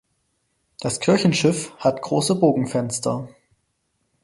Das 0.79 0.99
Kirchenschiff 0.99 1.75
hat 1.77 2.01
große 2.01 2.33
Bogenfenster. 2.33 3.29